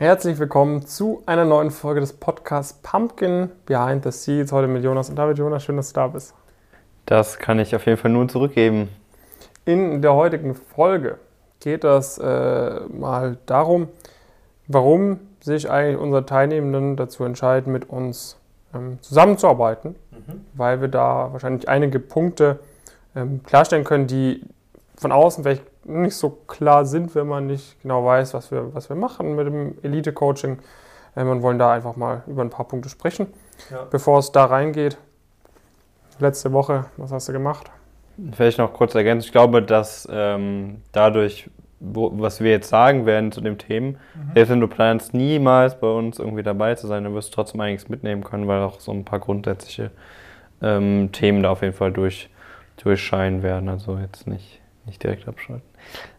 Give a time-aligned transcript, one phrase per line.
[0.00, 4.50] Herzlich willkommen zu einer neuen Folge des Podcasts Pumpkin Behind the Scenes.
[4.50, 5.38] Heute mit Jonas und David.
[5.38, 6.34] Jonas, schön, dass du da bist.
[7.06, 8.88] Das kann ich auf jeden Fall nur zurückgeben.
[9.64, 11.18] In der heutigen Folge
[11.60, 13.88] geht es äh, mal darum,
[14.66, 18.36] warum sich eigentlich unsere Teilnehmenden dazu entscheiden, mit uns
[18.74, 20.44] ähm, zusammenzuarbeiten, mhm.
[20.54, 22.58] weil wir da wahrscheinlich einige Punkte
[23.14, 24.42] ähm, klarstellen können, die
[24.96, 28.88] von außen vielleicht nicht so klar sind, wenn man nicht genau weiß, was wir, was
[28.88, 30.58] wir machen mit dem Elite-Coaching.
[31.16, 33.28] Ähm, und wollen da einfach mal über ein paar Punkte sprechen.
[33.70, 33.86] Ja.
[33.90, 34.98] Bevor es da reingeht,
[36.18, 37.70] letzte Woche, was hast du gemacht?
[38.32, 39.26] Vielleicht noch kurz ergänzen.
[39.26, 44.32] Ich glaube, dass ähm, dadurch, wo, was wir jetzt sagen werden zu den Themen, mhm.
[44.34, 47.60] selbst wenn du planst, niemals bei uns irgendwie dabei zu sein, dann wirst du trotzdem
[47.60, 49.90] einiges mitnehmen können, weil auch so ein paar grundsätzliche
[50.62, 52.30] ähm, Themen da auf jeden Fall durch,
[52.82, 53.68] durchscheinen werden.
[53.68, 55.66] Also jetzt nicht, nicht direkt abschalten.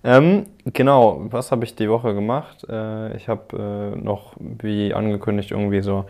[0.04, 2.66] Ähm, genau, was habe ich die Woche gemacht?
[2.70, 6.06] Äh, ich habe äh, noch, wie angekündigt, irgendwie so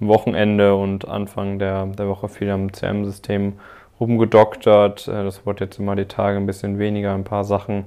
[0.00, 3.54] Wochenende und Anfang der, der Woche viel am CM-System
[4.00, 5.08] rumgedoktert.
[5.08, 7.86] Äh, das wurde jetzt immer die Tage ein bisschen weniger, ein paar Sachen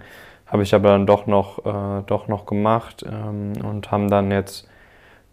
[0.53, 4.69] habe ich aber dann doch noch, äh, doch noch gemacht ähm, und haben dann jetzt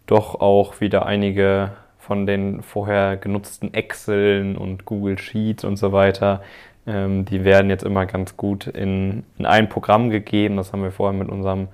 [0.07, 6.41] doch auch wieder einige von den vorher genutzten Exceln und Google Sheets und so weiter
[6.87, 10.57] ähm, die werden jetzt immer ganz gut in, in ein Programm gegeben.
[10.57, 11.67] Das haben wir vorher mit unserem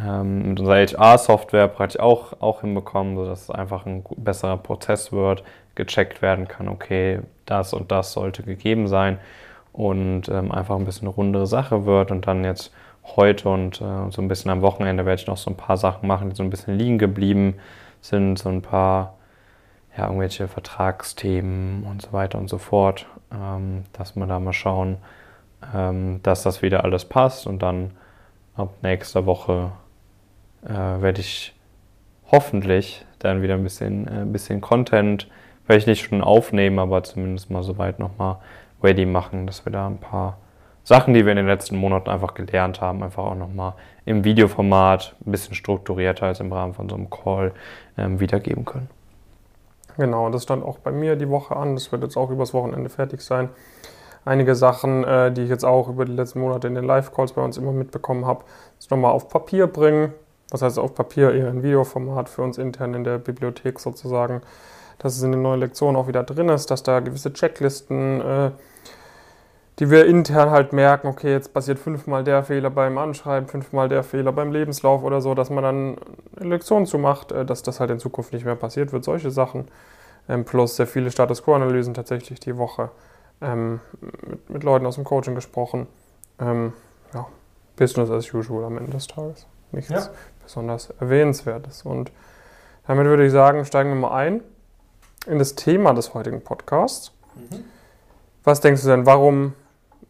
[0.00, 5.42] ähm, mit unserer HR-Software praktisch auch, auch hinbekommen, sodass es einfach ein besserer Prozess wird,
[5.74, 9.18] gecheckt werden kann, okay, das und das sollte gegeben sein
[9.72, 12.72] und ähm, einfach ein bisschen eine rundere Sache wird und dann jetzt
[13.16, 16.06] heute und äh, so ein bisschen am Wochenende werde ich noch so ein paar Sachen
[16.06, 17.54] machen, die so ein bisschen liegen geblieben
[18.00, 19.14] sind, so ein paar
[19.96, 24.98] ja, irgendwelche Vertragsthemen und so weiter und so fort ähm, dass wir da mal schauen,
[25.74, 27.92] ähm, dass das wieder alles passt und dann
[28.56, 29.72] ab nächster Woche
[30.64, 31.54] äh, werde ich
[32.30, 35.28] hoffentlich dann wieder ein bisschen, äh, bisschen Content,
[35.64, 38.36] vielleicht nicht schon aufnehmen, aber zumindest mal soweit nochmal
[38.82, 40.38] ready machen, dass wir da ein paar
[40.84, 43.74] Sachen, die wir in den letzten Monaten einfach gelernt haben, einfach auch nochmal
[44.06, 47.52] im Videoformat ein bisschen strukturierter als im Rahmen von so einem Call
[47.98, 48.88] ähm, wiedergeben können.
[49.98, 51.74] Genau, das stand auch bei mir die Woche an.
[51.74, 53.50] Das wird jetzt auch übers Wochenende fertig sein.
[54.24, 57.42] Einige Sachen, äh, die ich jetzt auch über die letzten Monate in den Live-Calls bei
[57.42, 58.44] uns immer mitbekommen habe,
[58.78, 60.14] ist nochmal auf Papier bringen.
[60.50, 64.40] Was heißt auf Papier eher ein Videoformat für uns intern in der Bibliothek sozusagen.
[64.98, 68.50] Dass es in den neuen Lektionen auch wieder drin ist, dass da gewisse Checklisten äh,
[69.78, 74.02] die wir intern halt merken, okay, jetzt passiert fünfmal der Fehler beim Anschreiben, fünfmal der
[74.02, 75.96] Fehler beim Lebenslauf oder so, dass man dann
[76.36, 79.30] eine Lektion zu macht, äh, dass das halt in Zukunft nicht mehr passiert wird, solche
[79.30, 79.68] Sachen.
[80.28, 82.90] Ähm, plus sehr viele Status Quo-Analysen tatsächlich die Woche
[83.40, 83.80] ähm,
[84.26, 85.86] mit, mit, Leuten aus dem Coaching gesprochen.
[86.40, 86.72] Ähm,
[87.14, 87.26] ja,
[87.76, 89.46] Business as usual am Ende des Tages.
[89.70, 90.08] Nichts ja.
[90.42, 91.82] besonders Erwähnenswertes.
[91.82, 92.10] Und
[92.86, 94.42] damit würde ich sagen, steigen wir mal ein
[95.26, 97.12] in das Thema des heutigen Podcasts.
[97.36, 97.64] Mhm.
[98.44, 99.54] Was denkst du denn, warum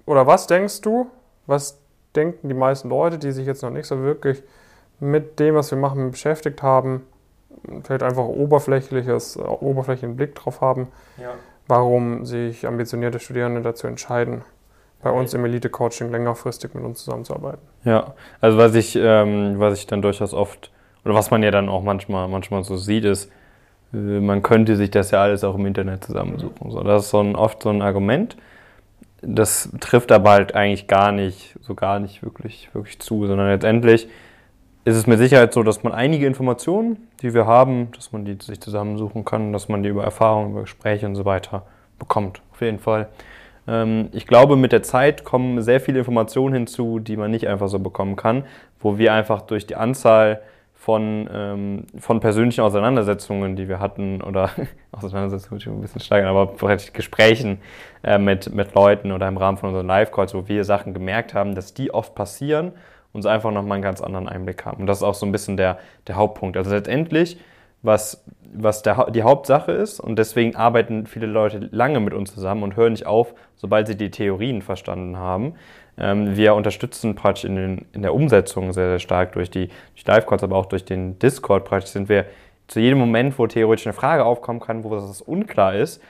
[0.08, 1.06] oder was denkst du,
[1.46, 1.78] was
[2.16, 4.42] denken die meisten Leute, die sich jetzt noch nicht so wirklich
[5.00, 7.02] mit dem, was wir machen, beschäftigt haben,
[7.84, 10.88] vielleicht einfach oberflächliches, oberflächlichen Blick drauf haben,
[11.18, 11.30] ja.
[11.66, 14.42] warum sich ambitionierte Studierende dazu entscheiden,
[15.02, 17.60] bei uns im Elite-Coaching längerfristig mit uns zusammenzuarbeiten.
[17.84, 20.72] Ja, also was ich, ähm, was ich dann durchaus oft,
[21.04, 23.30] oder was man ja dann auch manchmal, manchmal so sieht, ist,
[23.92, 26.70] äh, man könnte sich das ja alles auch im Internet zusammensuchen.
[26.70, 28.36] So, das ist so ein, oft so ein Argument
[29.22, 34.08] das trifft aber halt eigentlich gar nicht, so gar nicht wirklich, wirklich zu, sondern letztendlich
[34.84, 38.38] ist es mit Sicherheit so, dass man einige Informationen, die wir haben, dass man die
[38.40, 41.66] sich zusammensuchen kann, dass man die über Erfahrungen, über Gespräche und so weiter
[41.98, 42.40] bekommt.
[42.52, 43.08] Auf jeden Fall.
[43.66, 47.68] Ähm, ich glaube, mit der Zeit kommen sehr viele Informationen hinzu, die man nicht einfach
[47.68, 48.44] so bekommen kann,
[48.80, 50.40] wo wir einfach durch die Anzahl
[50.88, 54.48] von, ähm, von persönlichen Auseinandersetzungen, die wir hatten, oder
[54.90, 56.54] Auseinandersetzungen ein bisschen steigern, aber
[56.94, 57.58] Gesprächen
[58.02, 61.54] äh, mit, mit Leuten oder im Rahmen von unseren Live-Calls, wo wir Sachen gemerkt haben,
[61.54, 62.72] dass die oft passieren
[63.12, 64.80] und so einfach nochmal einen ganz anderen Einblick haben.
[64.80, 66.56] Und das ist auch so ein bisschen der, der Hauptpunkt.
[66.56, 67.38] Also letztendlich,
[67.82, 72.62] was, was der, die Hauptsache ist, und deswegen arbeiten viele Leute lange mit uns zusammen
[72.62, 75.54] und hören nicht auf, sobald sie die Theorien verstanden haben,
[75.98, 80.04] ähm, wir unterstützen praktisch in, den, in, der Umsetzung sehr, sehr stark durch die, die
[80.06, 81.64] Live-Calls, aber auch durch den Discord.
[81.64, 82.26] Praktisch sind wir
[82.68, 86.02] zu jedem Moment, wo theoretisch eine Frage aufkommen kann, wo das unklar ist,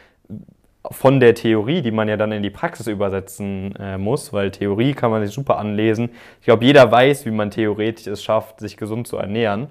[0.91, 4.94] von der Theorie, die man ja dann in die Praxis übersetzen äh, muss, weil Theorie
[4.94, 6.11] kann man sich super anlesen.
[6.41, 9.69] Ich glaube, jeder weiß, wie man theoretisch es schafft, sich gesund zu ernähren,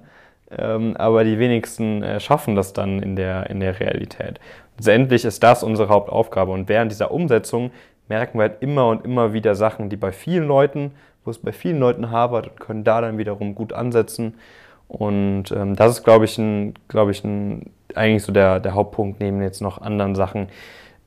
[0.56, 4.40] ähm, aber die wenigsten äh, schaffen das dann in der, in der Realität.
[4.76, 7.70] Letztendlich ist das unsere Hauptaufgabe und während dieser Umsetzung
[8.08, 10.92] merken wir halt immer und immer wieder Sachen, die bei vielen Leuten,
[11.24, 14.34] wo es bei vielen Leuten habert und können da dann wiederum gut ansetzen.
[14.86, 19.20] Und ähm, das ist, glaube ich, ein, glaube ich, ein, eigentlich so der, der Hauptpunkt
[19.20, 20.48] neben jetzt noch anderen Sachen,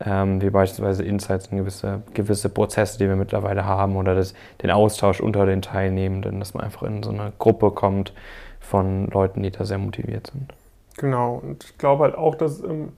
[0.05, 4.69] ähm, wie beispielsweise Insights und gewisse, gewisse Prozesse, die wir mittlerweile haben oder das, den
[4.69, 8.13] Austausch unter den Teilnehmenden, dass man einfach in so eine Gruppe kommt
[8.61, 10.53] von Leuten, die da sehr motiviert sind.
[10.97, 12.93] Genau, und ich glaube halt auch, dass ähm,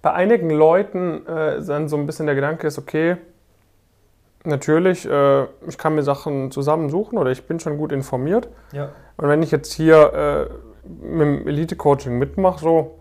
[0.00, 3.16] bei einigen Leuten äh, dann so ein bisschen der Gedanke ist, okay,
[4.44, 8.48] natürlich, äh, ich kann mir Sachen zusammensuchen oder ich bin schon gut informiert.
[8.72, 8.90] Ja.
[9.16, 12.98] Und wenn ich jetzt hier äh, mit dem Elite-Coaching mitmache, so,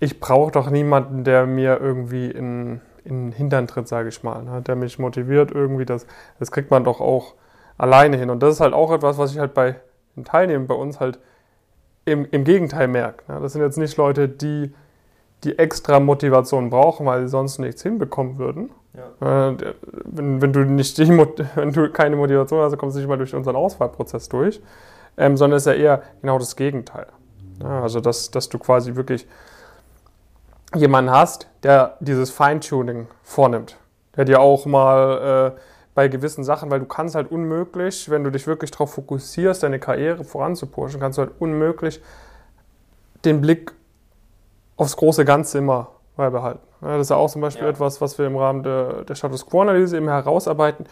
[0.00, 4.42] ich brauche doch niemanden, der mir irgendwie in, in den Hintern tritt, sage ich mal,
[4.42, 4.62] ne?
[4.62, 5.84] der mich motiviert irgendwie.
[5.84, 6.06] Das,
[6.38, 7.34] das kriegt man doch auch
[7.76, 8.30] alleine hin.
[8.30, 9.76] Und das ist halt auch etwas, was ich halt bei
[10.16, 11.18] den Teilnehmern bei uns halt
[12.04, 13.32] im, im Gegenteil merke.
[13.32, 13.40] Ne?
[13.40, 14.72] Das sind jetzt nicht Leute, die
[15.44, 18.70] die extra Motivation brauchen, weil sie sonst nichts hinbekommen würden.
[19.20, 19.50] Ja.
[19.50, 19.56] Äh,
[20.04, 21.08] wenn, wenn, du nicht die,
[21.54, 24.60] wenn du keine Motivation hast, kommst du nicht mal durch unseren Auswahlprozess durch,
[25.16, 27.06] ähm, sondern es ist ja eher genau das Gegenteil.
[27.62, 29.26] Ja, also, dass, dass du quasi wirklich
[30.74, 33.76] jemanden hast, der dieses Feintuning vornimmt,
[34.16, 35.60] der dir auch mal äh,
[35.94, 39.78] bei gewissen Sachen, weil du kannst halt unmöglich, wenn du dich wirklich darauf fokussierst, deine
[39.78, 42.02] Karriere voranzupushen, kannst du halt unmöglich
[43.24, 43.72] den Blick
[44.76, 46.60] aufs große Ganze immer beibehalten.
[46.80, 47.70] Das ist ja auch zum Beispiel ja.
[47.70, 50.86] etwas, was wir im Rahmen der, der Status Quo-Analyse eben herausarbeiten,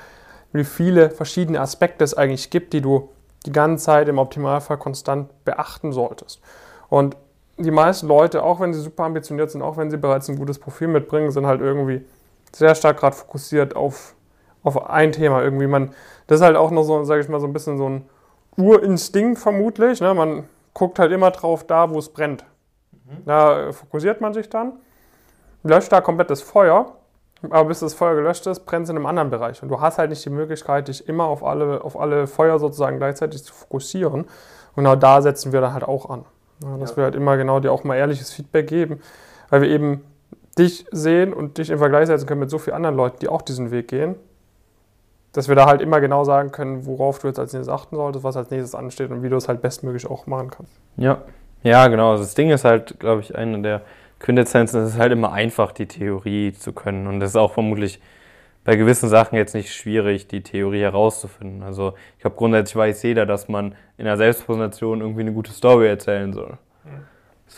[0.52, 3.10] wie viele verschiedene Aspekte es eigentlich gibt, die du
[3.44, 6.40] die ganze Zeit im Optimalfall konstant beachten solltest.
[6.88, 7.16] Und
[7.58, 10.58] die meisten Leute, auch wenn sie super ambitioniert sind, auch wenn sie bereits ein gutes
[10.58, 12.04] Profil mitbringen, sind halt irgendwie
[12.52, 14.14] sehr stark gerade fokussiert auf,
[14.62, 15.42] auf ein Thema.
[15.42, 15.90] Irgendwie man,
[16.26, 18.04] das ist halt auch noch so, sage ich mal, so ein bisschen so ein
[18.56, 20.00] Urinstinkt vermutlich.
[20.00, 20.14] Ne?
[20.14, 20.44] Man
[20.74, 22.44] guckt halt immer drauf da, wo es brennt.
[23.04, 23.24] Mhm.
[23.26, 24.74] Da fokussiert man sich dann,
[25.62, 26.92] löscht da komplett das Feuer,
[27.50, 29.62] aber bis das Feuer gelöscht ist, brennt es in einem anderen Bereich.
[29.62, 32.98] Und du hast halt nicht die Möglichkeit, dich immer auf alle, auf alle Feuer sozusagen
[32.98, 34.22] gleichzeitig zu fokussieren.
[34.22, 34.28] Und
[34.76, 36.24] genau da setzen wir dann halt auch an.
[36.62, 36.98] Ja, dass ja.
[36.98, 39.00] wir halt immer genau dir auch mal ehrliches Feedback geben,
[39.50, 40.04] weil wir eben
[40.58, 43.42] dich sehen und dich im Vergleich setzen können mit so vielen anderen Leuten, die auch
[43.42, 44.16] diesen Weg gehen,
[45.32, 48.24] dass wir da halt immer genau sagen können, worauf du jetzt als nächstes achten solltest,
[48.24, 50.72] was als nächstes ansteht und wie du es halt bestmöglich auch machen kannst.
[50.96, 51.22] Ja,
[51.62, 52.12] ja, genau.
[52.12, 53.82] Also das Ding ist halt, glaube ich, eine der
[54.18, 57.06] Quintessenzen, es ist halt immer einfach, die Theorie zu können.
[57.06, 58.00] Und das ist auch vermutlich
[58.64, 61.62] bei gewissen Sachen jetzt nicht schwierig, die Theorie herauszufinden.
[61.62, 65.88] Also ich glaube, grundsätzlich weiß jeder, dass man in einer Selbstpräsentation irgendwie eine gute Story
[65.88, 66.58] erzählen soll.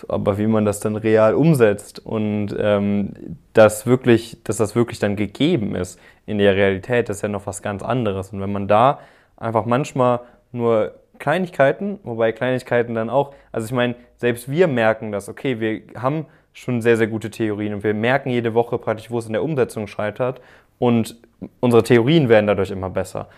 [0.09, 3.13] Aber wie man das dann real umsetzt und ähm,
[3.53, 7.47] das wirklich, dass das wirklich dann gegeben ist in der Realität, das ist ja noch
[7.47, 8.31] was ganz anderes.
[8.31, 9.01] Und wenn man da
[9.37, 10.21] einfach manchmal
[10.53, 15.83] nur Kleinigkeiten, wobei Kleinigkeiten dann auch, also ich meine, selbst wir merken das, okay, wir
[15.97, 19.33] haben schon sehr, sehr gute Theorien und wir merken jede Woche praktisch, wo es in
[19.33, 20.41] der Umsetzung scheitert
[20.79, 21.17] und
[21.61, 23.29] unsere Theorien werden dadurch immer besser.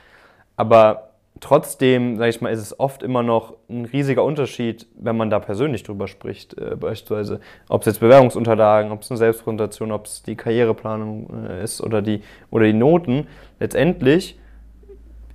[0.57, 1.06] Aber
[1.41, 5.39] trotzdem, sage ich mal, ist es oft immer noch ein riesiger Unterschied, wenn man da
[5.39, 6.57] persönlich drüber spricht.
[6.59, 11.63] Äh, beispielsweise, ob es jetzt Bewerbungsunterlagen, ob es eine Selbstpräsentation, ob es die Karriereplanung äh,
[11.63, 13.27] ist oder die, oder die Noten.
[13.61, 14.39] Letztendlich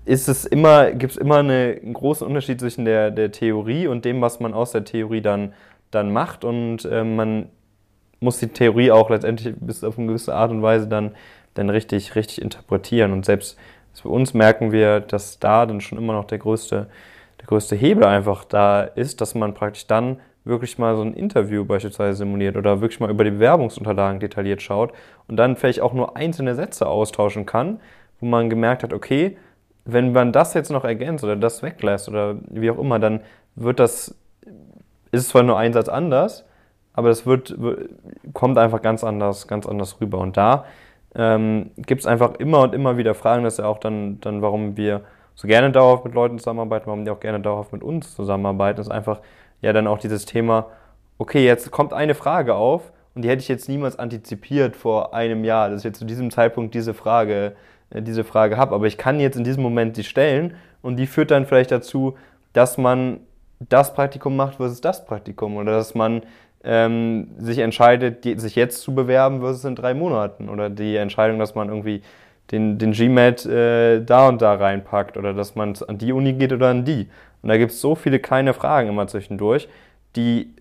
[0.05, 4.05] ist es immer, gibt es immer eine, einen großen Unterschied zwischen der, der Theorie und
[4.05, 5.53] dem, was man aus der Theorie dann,
[5.91, 6.43] dann macht.
[6.43, 7.49] Und äh, man
[8.19, 11.11] muss die Theorie auch letztendlich bis auf eine gewisse Art und Weise dann,
[11.53, 13.13] dann richtig, richtig interpretieren.
[13.13, 13.57] Und selbst
[13.93, 16.87] für uns merken wir, dass da dann schon immer noch der größte,
[17.39, 21.65] der größte Hebel einfach da ist, dass man praktisch dann wirklich mal so ein Interview
[21.65, 24.91] beispielsweise simuliert oder wirklich mal über die Bewerbungsunterlagen detailliert schaut
[25.27, 27.79] und dann vielleicht auch nur einzelne Sätze austauschen kann,
[28.19, 29.37] wo man gemerkt hat, okay,
[29.85, 33.21] wenn man das jetzt noch ergänzt oder das weglässt oder wie auch immer, dann
[33.55, 34.15] wird das,
[35.11, 36.45] ist zwar nur ein Satz anders,
[36.93, 37.55] aber das wird,
[38.33, 40.19] kommt einfach ganz anders, ganz anders rüber.
[40.19, 40.65] Und da
[41.15, 44.41] ähm, gibt es einfach immer und immer wieder Fragen, das ist ja auch dann, dann,
[44.41, 45.01] warum wir
[45.35, 48.91] so gerne dauerhaft mit Leuten zusammenarbeiten, warum die auch gerne dauerhaft mit uns zusammenarbeiten, ist
[48.91, 49.21] einfach
[49.61, 50.67] ja dann auch dieses Thema,
[51.17, 55.43] okay, jetzt kommt eine Frage auf und die hätte ich jetzt niemals antizipiert vor einem
[55.43, 57.55] Jahr, dass ich jetzt zu diesem Zeitpunkt diese Frage
[57.91, 58.73] äh, diese Frage habe.
[58.73, 62.17] Aber ich kann jetzt in diesem Moment die stellen und die führt dann vielleicht dazu,
[62.53, 63.19] dass man
[63.59, 66.23] das Praktikum macht versus das Praktikum oder dass man
[66.63, 71.55] ähm, sich entscheidet, sich jetzt zu bewerben versus in drei Monaten oder die Entscheidung, dass
[71.55, 72.01] man irgendwie
[72.51, 76.53] den, den GMAT äh, da und da reinpackt oder dass man an die Uni geht
[76.53, 77.09] oder an die.
[77.41, 79.67] Und da gibt es so viele kleine Fragen immer zwischendurch,
[80.15, 80.53] die,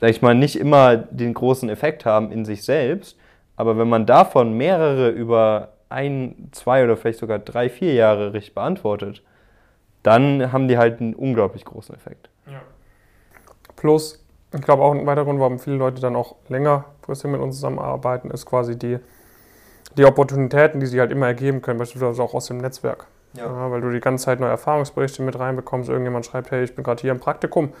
[0.00, 3.18] sag ich mal, nicht immer den großen Effekt haben in sich selbst,
[3.56, 8.54] aber wenn man davon mehrere über ein, zwei oder vielleicht sogar drei, vier Jahre richtig
[8.54, 9.22] beantwortet,
[10.02, 12.30] dann haben die halt einen unglaublich großen Effekt.
[12.46, 12.62] Ja.
[13.76, 17.56] Plus, ich glaube auch ein weiterer Grund, warum viele Leute dann auch längerfristig mit uns
[17.56, 18.98] zusammenarbeiten, ist quasi die,
[19.96, 23.06] die Opportunitäten, die sich halt immer ergeben können, beispielsweise auch aus dem Netzwerk.
[23.34, 23.46] Ja.
[23.46, 23.70] ja.
[23.70, 25.88] weil du die ganze Zeit neue Erfahrungsberichte mit reinbekommst.
[25.88, 27.72] Irgendjemand schreibt, hey, ich bin gerade hier im Praktikum.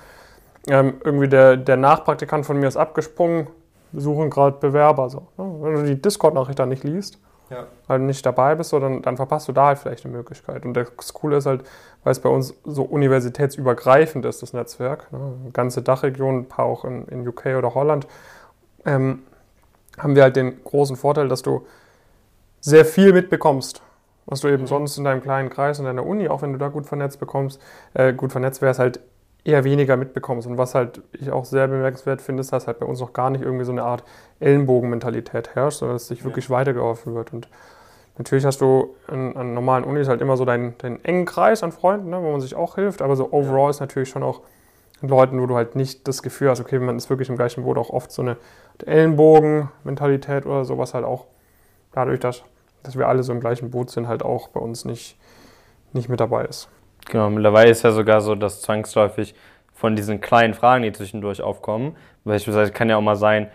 [0.68, 3.48] Ähm, irgendwie der, der Nachpraktikant von mir ist abgesprungen,
[3.92, 5.08] wir suchen gerade Bewerber.
[5.10, 5.56] So, ne?
[5.60, 7.18] Wenn du die Discord-Nachricht dann nicht liest,
[7.50, 7.66] ja.
[7.88, 10.64] halt nicht dabei bist, so, dann, dann verpasst du da halt vielleicht eine Möglichkeit.
[10.64, 11.64] Und das Coole ist halt,
[12.04, 15.18] weil es bei uns so universitätsübergreifend ist, das Netzwerk, ne?
[15.42, 18.06] eine ganze Dachregion, ein paar auch in, in UK oder Holland,
[18.86, 19.22] ähm,
[19.98, 21.66] haben wir halt den großen Vorteil, dass du
[22.60, 23.82] sehr viel mitbekommst,
[24.26, 24.68] was du eben mhm.
[24.68, 27.60] sonst in deinem kleinen Kreis, in deiner Uni, auch wenn du da gut vernetzt bekommst,
[27.94, 29.00] äh, gut vernetzt wärst, halt
[29.44, 30.46] eher weniger mitbekommst.
[30.46, 33.30] Und was halt ich auch sehr bemerkenswert finde, ist, dass halt bei uns noch gar
[33.30, 34.04] nicht irgendwie so eine Art
[34.38, 36.56] Ellenbogenmentalität herrscht, sondern dass sich wirklich ja.
[36.56, 37.32] weitergeholfen wird.
[37.32, 37.48] Und
[38.18, 41.72] natürlich hast du an, an, normalen Unis halt immer so deinen, deinen engen Kreis an
[41.72, 43.70] Freunden, ne, wo man sich auch hilft, aber so overall ja.
[43.70, 44.42] ist natürlich schon auch
[45.02, 47.78] Leuten, wo du halt nicht das Gefühl hast, okay, man ist wirklich im gleichen Boot,
[47.78, 48.36] auch oft so eine
[48.84, 51.26] Ellenbogen-Mentalität oder sowas halt auch
[51.92, 52.42] dadurch, dass,
[52.82, 55.16] dass wir alle so im gleichen Boot sind, halt auch bei uns nicht,
[55.94, 56.68] nicht mit dabei ist.
[57.10, 59.34] Genau, mittlerweile ist ja sogar so, dass zwangsläufig
[59.74, 63.48] von diesen kleinen Fragen, die zwischendurch aufkommen, beispielsweise kann ja auch mal sein,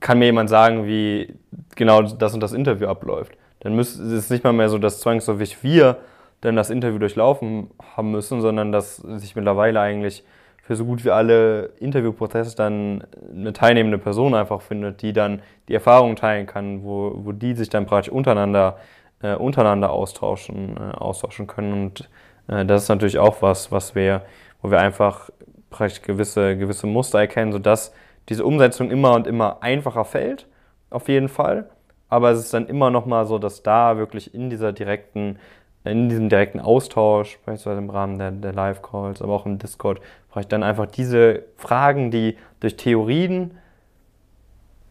[0.00, 1.34] kann mir jemand sagen, wie
[1.76, 3.32] genau das und das Interview abläuft.
[3.60, 5.96] Dann ist es nicht mal mehr so, dass zwangsläufig wir
[6.42, 10.22] dann das Interview durchlaufen haben müssen, sondern dass sich mittlerweile eigentlich
[10.62, 13.04] für so gut wie alle Interviewprozesse dann
[13.34, 17.70] eine teilnehmende Person einfach findet, die dann die Erfahrungen teilen kann, wo, wo die sich
[17.70, 18.76] dann praktisch untereinander,
[19.22, 21.72] äh, untereinander austauschen, äh, austauschen können.
[21.72, 22.10] Und
[22.46, 24.22] das ist natürlich auch was, was wir,
[24.60, 25.30] wo wir einfach
[25.70, 27.92] praktisch gewisse, gewisse Muster erkennen, sodass
[28.28, 30.46] diese Umsetzung immer und immer einfacher fällt,
[30.90, 31.68] auf jeden Fall.
[32.08, 35.38] Aber es ist dann immer noch mal so, dass da wirklich in dieser direkten,
[35.84, 40.00] in diesem direkten Austausch, beispielsweise im Rahmen der, der Live-Calls, aber auch im Discord,
[40.38, 43.58] ich dann einfach diese Fragen, die durch Theorien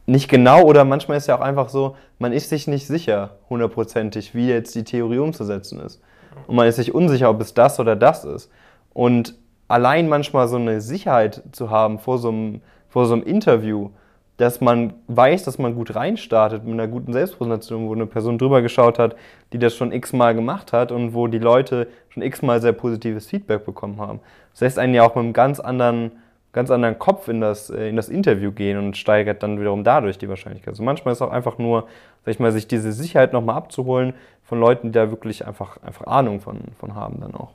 [0.05, 4.35] nicht genau oder manchmal ist ja auch einfach so, man ist sich nicht sicher hundertprozentig,
[4.35, 6.01] wie jetzt die Theorie umzusetzen ist
[6.47, 8.51] und man ist sich unsicher, ob es das oder das ist.
[8.93, 9.35] Und
[9.67, 13.89] allein manchmal so eine Sicherheit zu haben vor so einem, vor so einem Interview,
[14.37, 18.61] dass man weiß, dass man gut reinstartet mit einer guten Selbstpräsentation, wo eine Person drüber
[18.61, 19.15] geschaut hat,
[19.53, 23.65] die das schon x-mal gemacht hat und wo die Leute schon x-mal sehr positives Feedback
[23.65, 24.19] bekommen haben.
[24.51, 26.11] Das lässt einen ja auch mit einem ganz anderen,
[26.53, 30.17] ganz anderen Kopf in das, äh, in das Interview gehen und steigert dann wiederum dadurch
[30.17, 30.73] die Wahrscheinlichkeit.
[30.73, 31.87] Also manchmal ist es auch einfach nur,
[32.25, 36.07] sag ich mal, sich diese Sicherheit nochmal abzuholen, von Leuten, die da wirklich einfach, einfach
[36.07, 37.51] Ahnung von, von haben dann auch.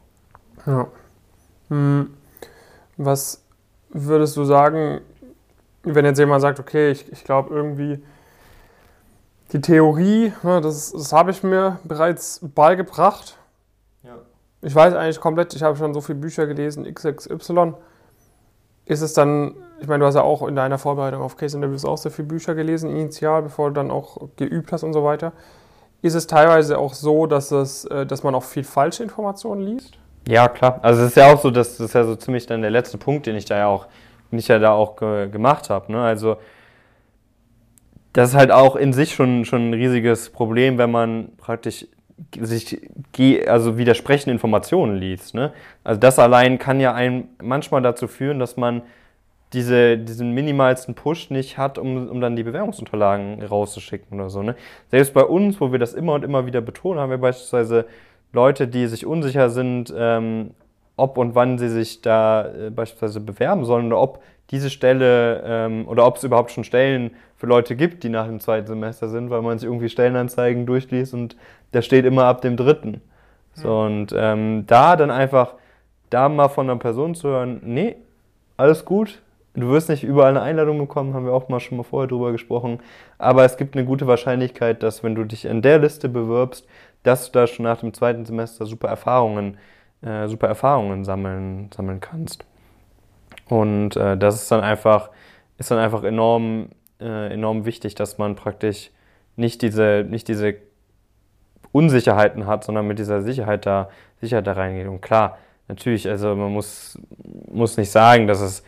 [0.67, 0.87] Ja.
[1.69, 2.15] Hm.
[2.97, 3.45] Was
[3.91, 5.03] würdest du sagen,
[5.83, 8.03] wenn jetzt jemand sagt, okay, ich, ich glaube irgendwie,
[9.53, 13.37] die Theorie, ne, das, das habe ich mir bereits beigebracht.
[14.03, 14.17] Ja.
[14.63, 17.75] Ich weiß eigentlich komplett, ich habe schon so viele Bücher gelesen, XXY.
[18.87, 21.85] Ist es dann, ich meine, du hast ja auch in deiner Vorbereitung auf Case Interviews
[21.85, 25.33] auch sehr viele Bücher gelesen, initial, bevor du dann auch geübt hast und so weiter
[26.03, 29.99] ist es teilweise auch so, dass, es, äh, dass man auch viel falsche Informationen liest?
[30.29, 30.81] Ja, klar.
[30.83, 32.99] Also es ist ja auch so, dass das ist ja so ziemlich dann der letzte
[32.99, 33.87] Punkt, den ich da ja auch,
[34.33, 35.93] den ja da auch ge gemacht habe.
[35.93, 36.03] Ne?
[36.03, 36.37] Also
[38.13, 41.87] das ist halt auch in sich schon, schon ein riesiges Problem, wenn man praktisch
[42.41, 42.81] sich
[43.47, 45.35] also widersprechende Informationen liest.
[45.35, 45.53] Ne?
[45.85, 48.83] Also das allein kann ja einen manchmal dazu führen, dass man
[49.53, 54.43] diese, diesen minimalsten Push nicht hat, um, um dann die Bewerbungsunterlagen rauszuschicken oder so.
[54.43, 54.57] Ne?
[54.91, 57.87] Selbst bei uns, wo wir das immer und immer wieder betonen, haben wir beispielsweise
[58.33, 60.51] Leute, die sich unsicher sind, ähm,
[60.97, 65.89] ob und wann sie sich da äh, beispielsweise bewerben sollen oder ob diese Stelle ähm,
[65.89, 69.31] oder ob es überhaupt schon Stellen für Leute gibt, die nach dem zweiten Semester sind,
[69.31, 71.37] weil man sich irgendwie Stellenanzeigen durchliest und
[71.73, 73.03] da steht immer ab dem dritten.
[73.55, 75.55] So, und ähm, da dann einfach
[76.11, 77.97] da mal von einer Person zu hören, nee,
[78.57, 79.21] alles gut,
[79.59, 82.31] Du wirst nicht überall eine Einladung bekommen, haben wir auch mal schon mal vorher drüber
[82.31, 82.81] gesprochen.
[83.17, 86.67] Aber es gibt eine gute Wahrscheinlichkeit, dass wenn du dich in der Liste bewirbst,
[87.05, 89.76] dass du da schon nach dem zweiten Semester super Erfahrungen, äh,
[90.29, 92.45] super Erfahrungen sammeln, sammeln kannst.
[93.49, 95.11] Und äh, das ist dann einfach,
[95.59, 96.69] ist dann einfach enorm,
[97.01, 98.91] äh, enorm wichtig, dass man praktisch
[99.37, 100.55] nicht diese, nicht diese
[101.73, 104.89] Unsicherheiten hat, sondern mit dieser Sicherheit da, Sicherheit da reingeht.
[104.89, 106.99] Und klar, natürlich, also man muss,
[107.53, 108.63] muss nicht sagen, dass es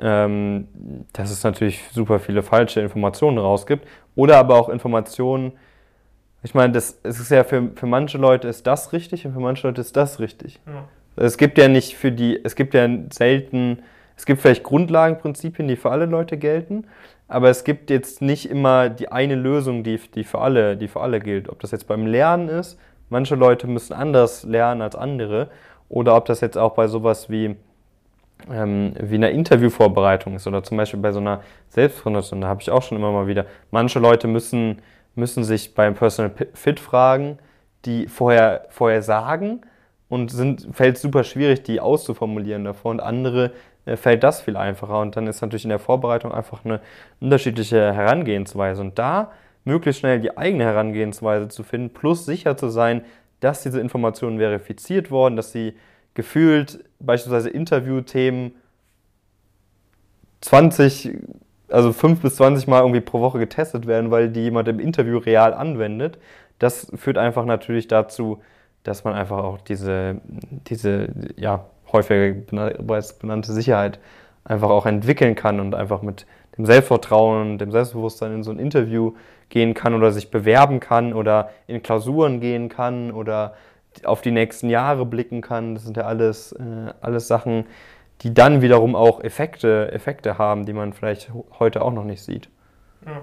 [0.00, 0.66] ähm,
[1.12, 3.86] dass es natürlich super viele falsche Informationen rausgibt.
[4.16, 5.52] Oder aber auch Informationen,
[6.42, 9.40] ich meine, das, es ist ja für, für manche Leute ist das richtig und für
[9.40, 10.58] manche Leute ist das richtig.
[10.66, 10.88] Ja.
[11.16, 13.82] Es gibt ja nicht für die, es gibt ja selten,
[14.16, 16.86] es gibt vielleicht Grundlagenprinzipien, die für alle Leute gelten,
[17.28, 21.00] aber es gibt jetzt nicht immer die eine Lösung, die, die, für alle, die für
[21.00, 21.48] alle gilt.
[21.48, 22.78] Ob das jetzt beim Lernen ist,
[23.08, 25.50] manche Leute müssen anders lernen als andere,
[25.88, 27.56] oder ob das jetzt auch bei sowas wie
[28.50, 32.70] ähm, wie eine Interviewvorbereitung ist oder zum Beispiel bei so einer Selbstpräsentation, da habe ich
[32.70, 34.80] auch schon immer mal wieder, manche Leute müssen,
[35.14, 37.38] müssen sich beim Personal Fit fragen,
[37.84, 39.62] die vorher, vorher sagen
[40.08, 40.32] und
[40.72, 42.90] fällt super schwierig, die auszuformulieren davor.
[42.90, 43.52] Und andere
[43.86, 45.00] äh, fällt das viel einfacher.
[45.00, 46.80] Und dann ist natürlich in der Vorbereitung einfach eine
[47.20, 48.80] unterschiedliche Herangehensweise.
[48.80, 49.30] Und da
[49.64, 53.02] möglichst schnell die eigene Herangehensweise zu finden, plus sicher zu sein,
[53.40, 55.74] dass diese Informationen verifiziert wurden, dass sie
[56.14, 58.54] gefühlt beispielsweise Interviewthemen
[60.40, 61.18] 20,
[61.70, 65.18] also 5 bis 20 Mal irgendwie pro Woche getestet werden, weil die jemand im Interview
[65.18, 66.18] real anwendet.
[66.58, 68.42] Das führt einfach natürlich dazu,
[68.82, 70.20] dass man einfach auch diese,
[70.68, 72.34] diese ja, häufiger
[73.20, 73.98] benannte Sicherheit
[74.44, 79.14] einfach auch entwickeln kann und einfach mit dem Selbstvertrauen, dem Selbstbewusstsein in so ein Interview
[79.48, 83.54] gehen kann oder sich bewerben kann oder in Klausuren gehen kann oder
[84.04, 85.74] auf die nächsten Jahre blicken kann.
[85.74, 87.64] Das sind ja alles, äh, alles Sachen,
[88.22, 92.48] die dann wiederum auch Effekte, Effekte haben, die man vielleicht heute auch noch nicht sieht.
[93.06, 93.22] Ja.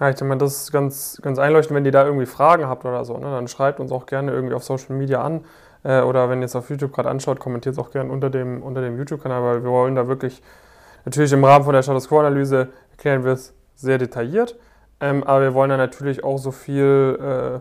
[0.00, 2.84] Ja, ich denke mal, das ist ganz, ganz einleuchtend, wenn ihr da irgendwie Fragen habt
[2.84, 5.44] oder so, ne, dann schreibt uns auch gerne irgendwie auf Social Media an.
[5.84, 8.64] Äh, oder wenn ihr es auf YouTube gerade anschaut, kommentiert es auch gerne unter dem,
[8.64, 10.42] unter dem YouTube-Kanal, weil wir wollen da wirklich,
[11.04, 14.58] natürlich im Rahmen von der Status Quo-Analyse erklären wir es sehr detailliert,
[15.00, 17.60] ähm, aber wir wollen da natürlich auch so viel äh,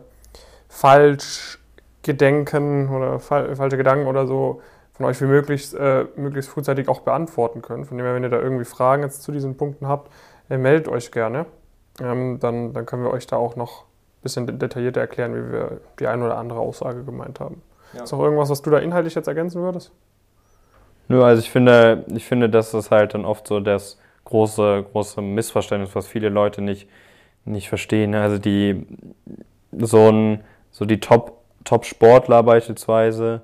[0.68, 4.64] Falschgedenken oder fal falsche Gedanken oder so
[5.02, 7.86] von euch wie möglich, äh, möglichst frühzeitig auch beantworten können.
[7.86, 10.12] Von dem her, wenn ihr da irgendwie Fragen jetzt zu diesen Punkten habt,
[10.50, 11.48] äh, meldet euch gerne.
[12.00, 15.82] Ähm, dann, dann können wir euch da auch noch ein bisschen detaillierter erklären, wie wir
[16.00, 17.64] die eine oder andere Aussage gemeint haben.
[17.94, 18.04] Ja.
[18.04, 19.92] Ist noch irgendwas, was du da inhaltlich jetzt ergänzen würdest?
[21.08, 25.22] Nö, also ich finde, ich finde, das ist halt dann oft so das große, große
[25.22, 26.88] Missverständnis, was viele Leute nicht,
[27.44, 28.14] nicht verstehen.
[28.14, 28.86] Also die
[29.78, 33.42] so ein, so die Top, Top-Sportler beispielsweise,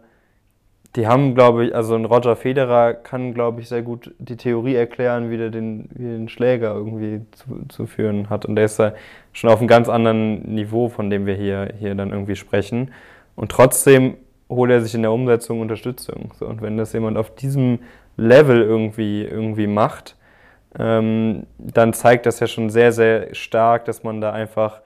[0.96, 4.75] die haben, glaube ich, also ein Roger Federer kann, glaube ich, sehr gut die Theorie
[4.75, 8.46] erklären, wie der den, wie den Schläger irgendwie zu, zu führen hat.
[8.46, 8.94] Und der ist ja
[9.34, 12.91] schon auf einem ganz anderen Niveau, von dem wir hier, hier dann irgendwie sprechen.
[13.36, 14.15] Und trotzdem
[14.50, 16.32] holt er sich in der Umsetzung Unterstützung.
[16.39, 17.79] So, und wenn das jemand auf diesem
[18.15, 20.15] Level irgendwie, irgendwie macht,
[20.79, 24.82] ähm, dann zeigt das ja schon sehr, sehr stark, dass man da einfach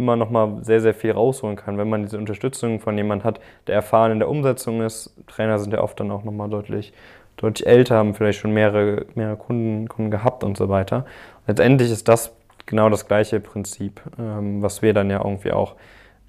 [0.00, 3.40] immer noch mal sehr, sehr viel rausholen kann, wenn man diese Unterstützung von jemandem hat,
[3.66, 5.14] der erfahren in der Umsetzung ist.
[5.26, 6.92] Trainer sind ja oft dann auch noch mal deutlich,
[7.36, 11.04] deutlich älter, haben vielleicht schon mehrere, mehrere Kunden, Kunden gehabt und so weiter.
[11.46, 12.34] Letztendlich ist das
[12.66, 15.76] genau das gleiche Prinzip, ähm, was wir dann ja irgendwie auch,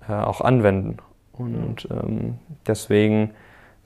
[0.07, 0.97] äh, auch anwenden.
[1.33, 3.31] Und ähm, deswegen,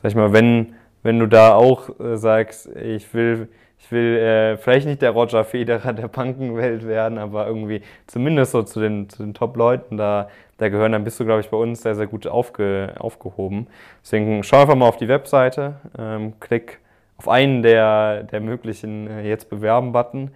[0.01, 3.49] sag ich mal, wenn, wenn du da auch äh, sagst, ich will
[3.85, 8.63] ich will äh, vielleicht nicht der Roger Federer der Bankenwelt werden, aber irgendwie zumindest so
[8.63, 11.83] zu den, zu den Top-Leuten da, da gehören, dann bist du, glaube ich, bei uns
[11.83, 13.67] sehr, sehr gut aufge, aufgehoben.
[14.01, 16.79] Deswegen schau einfach mal auf die Webseite, ähm, klick
[17.17, 20.31] auf einen der, der möglichen äh, Jetzt bewerben-Button.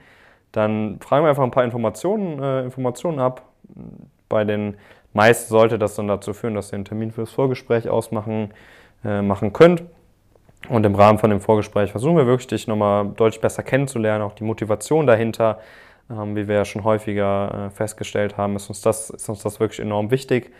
[0.51, 3.41] Dann fragen wir einfach ein paar Informationen, äh, Informationen ab.
[4.29, 4.77] Bei den
[5.13, 8.53] meisten sollte das dann dazu führen, dass ihr einen Termin fürs Vorgespräch ausmachen
[9.03, 9.81] äh, machen könnt.
[10.67, 14.33] Und im Rahmen von dem Vorgespräch versuchen wir wirklich, dich nochmal deutlich besser kennenzulernen, auch
[14.33, 15.59] die Motivation dahinter.
[16.11, 19.59] Ähm, wie wir ja schon häufiger äh, festgestellt haben, ist uns, das, ist uns das
[19.59, 20.51] wirklich enorm wichtig.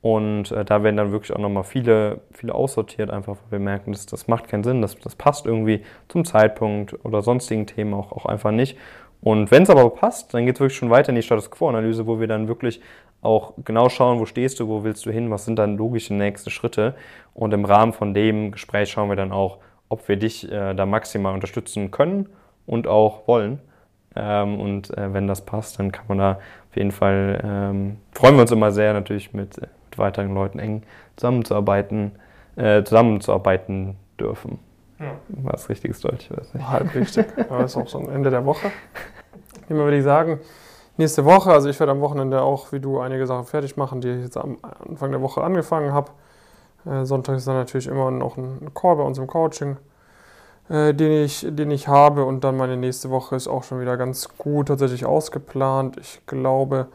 [0.00, 3.92] Und äh, da werden dann wirklich auch nochmal viele, viele aussortiert, einfach weil wir merken,
[3.92, 8.12] dass, das macht keinen Sinn, das, das passt irgendwie zum Zeitpunkt oder sonstigen Themen auch,
[8.12, 8.78] auch einfach nicht.
[9.20, 12.06] Und wenn es aber passt, dann geht es wirklich schon weiter in die Status Quo-Analyse,
[12.06, 12.80] wo wir dann wirklich
[13.20, 16.50] auch genau schauen, wo stehst du, wo willst du hin, was sind dann logische nächste
[16.50, 16.94] Schritte.
[17.34, 20.86] Und im Rahmen von dem Gespräch schauen wir dann auch, ob wir dich äh, da
[20.86, 22.28] maximal unterstützen können
[22.66, 23.60] und auch wollen.
[24.14, 26.32] Ähm, und äh, wenn das passt, dann kann man da
[26.70, 30.82] auf jeden Fall, ähm, freuen wir uns immer sehr natürlich mit, mit weiteren Leuten eng
[31.16, 32.12] zusammenzuarbeiten,
[32.56, 34.58] äh, zusammenzuarbeiten dürfen.
[35.00, 35.12] Ja.
[35.28, 36.30] War das richtiges Deutsch?
[36.30, 36.68] Weiß nicht.
[36.68, 37.26] Halb richtig.
[37.48, 38.70] Aber das ist auch schon Ende der Woche.
[39.68, 40.40] Wie würde ich sagen,
[40.98, 44.10] nächste Woche, also ich werde am Wochenende auch wie du einige Sachen fertig machen, die
[44.10, 46.10] ich jetzt am Anfang der Woche angefangen habe.
[46.84, 49.76] Äh, Sonntag ist dann natürlich immer noch ein Call bei uns im Coaching,
[50.68, 52.24] äh, den, ich, den ich habe.
[52.24, 55.96] Und dann meine nächste Woche ist auch schon wieder ganz gut tatsächlich ausgeplant.
[55.98, 56.88] Ich glaube,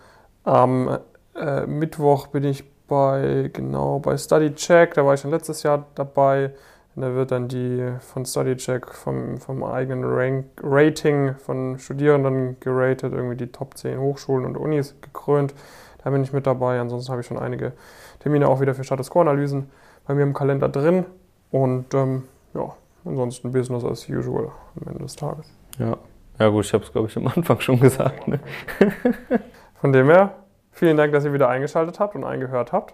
[0.43, 0.99] am
[1.35, 5.85] äh, Mittwoch bin ich bei, genau, bei Study Check, da war ich schon letztes Jahr
[5.95, 6.53] dabei.
[6.95, 13.35] Da wird dann die von StudyCheck vom, vom eigenen Rank, Rating von Studierenden geratet, irgendwie
[13.35, 15.55] die Top 10 Hochschulen und Unis gekrönt.
[16.03, 16.79] Da bin ich mit dabei.
[16.79, 17.73] Ansonsten habe ich schon einige
[18.19, 19.71] Termine auch wieder für Status Quo-Analysen
[20.05, 21.05] bei mir im Kalender drin.
[21.49, 22.73] Und ähm, ja,
[23.05, 25.51] ansonsten Business as usual am Ende des Tages.
[25.79, 25.97] Ja,
[26.39, 28.27] ja gut, ich habe es glaube ich am Anfang schon gesagt.
[28.27, 28.39] Ne?
[29.81, 30.35] Von dem her,
[30.71, 32.93] vielen Dank, dass ihr wieder eingeschaltet habt und eingehört habt.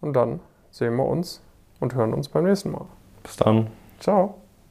[0.00, 1.42] Und dann sehen wir uns
[1.80, 2.86] und hören uns beim nächsten Mal.
[3.22, 3.68] Bis dann.
[4.00, 4.41] Ciao.